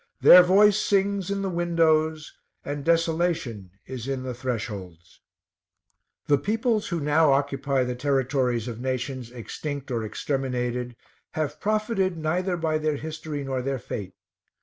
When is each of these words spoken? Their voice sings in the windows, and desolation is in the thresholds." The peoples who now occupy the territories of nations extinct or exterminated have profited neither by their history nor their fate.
Their 0.21 0.41
voice 0.41 0.79
sings 0.79 1.29
in 1.29 1.43
the 1.43 1.47
windows, 1.51 2.33
and 2.65 2.83
desolation 2.83 3.69
is 3.85 4.07
in 4.07 4.23
the 4.23 4.33
thresholds." 4.33 5.21
The 6.25 6.39
peoples 6.39 6.87
who 6.87 6.99
now 6.99 7.31
occupy 7.33 7.83
the 7.83 7.93
territories 7.93 8.67
of 8.67 8.81
nations 8.81 9.29
extinct 9.31 9.91
or 9.91 10.03
exterminated 10.03 10.95
have 11.33 11.59
profited 11.61 12.17
neither 12.17 12.57
by 12.57 12.79
their 12.79 12.95
history 12.95 13.43
nor 13.43 13.61
their 13.61 13.77
fate. 13.77 14.15